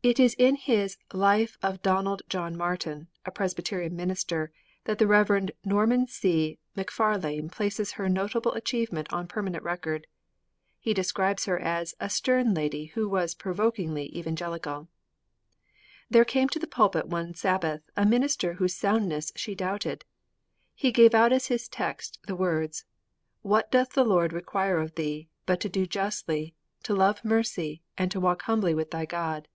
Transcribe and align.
It 0.00 0.18
is 0.18 0.32
in 0.38 0.54
his 0.56 0.96
Life 1.12 1.58
of 1.62 1.82
Donald 1.82 2.22
John 2.30 2.56
Martin, 2.56 3.08
a 3.26 3.30
Presbyterian 3.30 3.94
minister, 3.94 4.50
that 4.84 4.96
the 4.96 5.06
Rev. 5.06 5.50
Norman 5.66 6.06
C. 6.06 6.58
Macfarlane 6.74 7.50
places 7.50 7.92
her 7.92 8.08
notable 8.08 8.54
achievement 8.54 9.12
on 9.12 9.26
permanent 9.28 9.62
record. 9.62 10.06
He 10.78 10.94
describes 10.94 11.44
her 11.44 11.58
as 11.58 11.94
'a 12.00 12.08
stern 12.08 12.54
lady 12.54 12.86
who 12.86 13.06
was 13.06 13.34
provokingly 13.34 14.16
evangelical.' 14.18 14.88
There 16.08 16.24
came 16.24 16.48
to 16.50 16.58
the 16.58 16.66
pulpit 16.66 17.06
one 17.06 17.34
Sabbath 17.34 17.82
a 17.94 18.06
minister 18.06 18.54
whose 18.54 18.74
soundness 18.74 19.30
she 19.36 19.54
doubted. 19.54 20.06
He 20.74 20.90
gave 20.90 21.14
out 21.14 21.34
as 21.34 21.48
his 21.48 21.68
text 21.68 22.18
the 22.26 22.36
words: 22.36 22.86
'_What 23.44 23.70
doth 23.70 23.90
the 23.92 24.04
Lord 24.04 24.32
require 24.32 24.78
of 24.78 24.94
thee 24.94 25.28
but 25.44 25.60
to 25.60 25.68
do 25.68 25.84
justly, 25.84 26.54
to 26.84 26.94
love 26.94 27.22
mercy, 27.26 27.82
and 27.98 28.10
to 28.10 28.18
walk 28.20 28.42
humbly 28.42 28.72
with 28.72 28.90
thy 28.90 29.04
God? 29.04 29.48